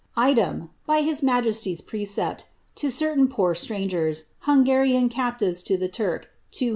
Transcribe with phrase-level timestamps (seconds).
[0.01, 6.31] *^ Item, by bis majesty's precept, to certain jputr strangers, Hangarian captives to tbe Turk,
[6.53, 6.69] 2U0